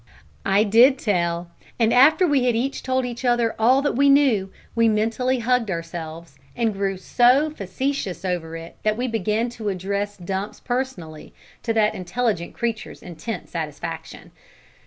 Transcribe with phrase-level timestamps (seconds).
[0.47, 3.05] I did tell, and after we had each told
[3.59, 8.97] all that we knew, we mentally hugged ourselves, and grew so facetious over it that
[8.97, 14.31] we began to address Dumps personally, to that intelligent creature's intense satisfaction.